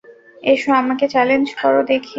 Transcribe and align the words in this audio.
এসো, 0.43 0.69
আমাকে 0.81 1.05
চ্যালেঞ্জ 1.13 1.47
করো 1.61 1.81
দেখি! 1.89 2.09